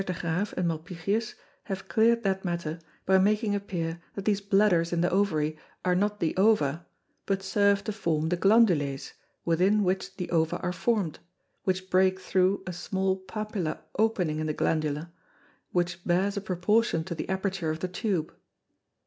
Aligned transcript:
de 0.03 0.13
Graef_ 0.15 0.51
and 0.53 0.67
Malpighius 0.67 1.35
have 1.65 1.87
clear'd 1.87 2.23
that 2.23 2.43
Matter, 2.43 2.79
by 3.05 3.19
making 3.19 3.53
appear, 3.53 4.01
that 4.15 4.25
these 4.25 4.41
Bladders 4.41 4.91
in 4.91 5.01
the 5.01 5.11
Ovary 5.11 5.55
are 5.85 5.93
not 5.93 6.19
the 6.19 6.35
Ova, 6.37 6.87
but 7.27 7.43
serve 7.43 7.83
to 7.83 7.91
form 7.91 8.29
the 8.29 8.35
Glandules 8.37 9.13
within 9.45 9.83
which 9.83 10.17
the 10.17 10.27
Ova 10.31 10.57
are 10.63 10.73
formed, 10.73 11.19
which 11.65 11.91
break 11.91 12.19
through 12.19 12.63
a 12.65 12.73
small 12.73 13.15
Papilla 13.15 13.77
opening 13.99 14.39
in 14.39 14.47
the 14.47 14.55
Glandule, 14.55 15.11
which 15.71 16.03
bears 16.03 16.35
a 16.35 16.41
proportion 16.41 17.03
to 17.03 17.13
the 17.13 17.29
Aperture 17.29 17.69
of 17.69 17.81
the 17.81 17.87
Tube. 17.87 18.33